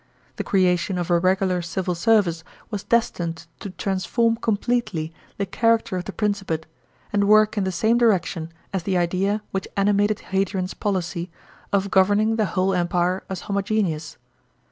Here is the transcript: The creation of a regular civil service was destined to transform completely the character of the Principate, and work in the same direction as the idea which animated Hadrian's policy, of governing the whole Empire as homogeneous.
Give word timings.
The 0.37 0.43
creation 0.43 0.97
of 0.97 1.11
a 1.11 1.19
regular 1.19 1.61
civil 1.61 1.93
service 1.93 2.43
was 2.71 2.83
destined 2.83 3.45
to 3.59 3.69
transform 3.69 4.35
completely 4.37 5.13
the 5.37 5.45
character 5.45 5.95
of 5.95 6.05
the 6.05 6.11
Principate, 6.11 6.65
and 7.13 7.27
work 7.27 7.55
in 7.55 7.65
the 7.65 7.71
same 7.71 7.99
direction 7.99 8.51
as 8.73 8.81
the 8.81 8.97
idea 8.97 9.43
which 9.51 9.67
animated 9.77 10.19
Hadrian's 10.33 10.73
policy, 10.73 11.29
of 11.71 11.91
governing 11.91 12.35
the 12.37 12.45
whole 12.57 12.73
Empire 12.73 13.21
as 13.29 13.41
homogeneous. 13.41 14.17